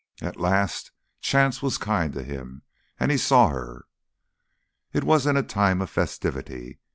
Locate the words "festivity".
5.91-6.79